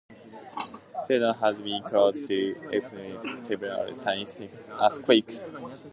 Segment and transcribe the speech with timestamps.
[0.97, 5.55] Seddon has been close to the epicentres of several significant earthquakes.